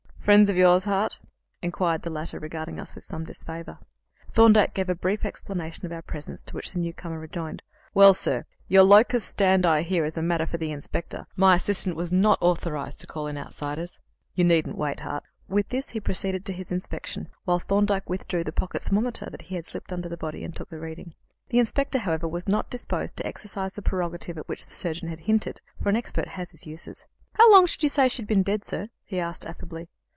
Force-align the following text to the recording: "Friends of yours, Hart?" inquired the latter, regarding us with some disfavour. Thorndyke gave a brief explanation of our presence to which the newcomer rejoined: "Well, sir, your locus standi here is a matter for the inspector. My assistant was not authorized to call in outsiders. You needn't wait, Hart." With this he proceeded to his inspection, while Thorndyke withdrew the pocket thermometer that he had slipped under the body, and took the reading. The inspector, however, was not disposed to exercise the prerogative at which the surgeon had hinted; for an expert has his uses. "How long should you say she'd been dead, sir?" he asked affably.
"Friends 0.23 0.51
of 0.51 0.55
yours, 0.55 0.83
Hart?" 0.83 1.17
inquired 1.63 2.03
the 2.03 2.11
latter, 2.11 2.37
regarding 2.37 2.79
us 2.79 2.93
with 2.93 3.03
some 3.03 3.25
disfavour. 3.25 3.79
Thorndyke 4.31 4.75
gave 4.75 4.87
a 4.87 4.93
brief 4.93 5.25
explanation 5.25 5.83
of 5.87 5.91
our 5.91 6.03
presence 6.03 6.43
to 6.43 6.53
which 6.53 6.71
the 6.71 6.79
newcomer 6.79 7.17
rejoined: 7.17 7.63
"Well, 7.95 8.13
sir, 8.13 8.45
your 8.67 8.83
locus 8.83 9.25
standi 9.25 9.81
here 9.81 10.05
is 10.05 10.19
a 10.19 10.21
matter 10.21 10.45
for 10.45 10.57
the 10.57 10.71
inspector. 10.71 11.25
My 11.35 11.55
assistant 11.55 11.95
was 11.95 12.13
not 12.13 12.37
authorized 12.39 13.01
to 13.01 13.07
call 13.07 13.25
in 13.25 13.35
outsiders. 13.35 13.99
You 14.35 14.43
needn't 14.43 14.77
wait, 14.77 14.99
Hart." 14.99 15.23
With 15.47 15.69
this 15.69 15.89
he 15.89 15.99
proceeded 15.99 16.45
to 16.45 16.53
his 16.53 16.71
inspection, 16.71 17.27
while 17.45 17.57
Thorndyke 17.57 18.07
withdrew 18.07 18.43
the 18.43 18.51
pocket 18.53 18.83
thermometer 18.83 19.27
that 19.31 19.41
he 19.41 19.55
had 19.55 19.65
slipped 19.65 19.91
under 19.91 20.07
the 20.07 20.17
body, 20.17 20.43
and 20.43 20.55
took 20.55 20.69
the 20.69 20.79
reading. 20.79 21.15
The 21.49 21.59
inspector, 21.59 21.97
however, 21.97 22.27
was 22.27 22.47
not 22.47 22.69
disposed 22.69 23.17
to 23.17 23.25
exercise 23.25 23.73
the 23.73 23.81
prerogative 23.81 24.37
at 24.37 24.47
which 24.47 24.67
the 24.67 24.75
surgeon 24.75 25.09
had 25.09 25.21
hinted; 25.21 25.61
for 25.81 25.89
an 25.89 25.95
expert 25.95 26.27
has 26.27 26.51
his 26.51 26.67
uses. 26.67 27.05
"How 27.33 27.51
long 27.51 27.65
should 27.65 27.81
you 27.81 27.89
say 27.89 28.07
she'd 28.07 28.27
been 28.27 28.43
dead, 28.43 28.63
sir?" 28.63 28.89
he 29.03 29.19
asked 29.19 29.47
affably. 29.47 29.89